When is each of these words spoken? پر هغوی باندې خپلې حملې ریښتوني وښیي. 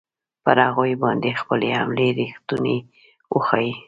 پر 0.45 0.57
هغوی 0.67 0.93
باندې 1.03 1.29
خپلې 1.41 1.67
حملې 1.79 2.07
ریښتوني 2.17 2.77
وښیي. 3.35 3.71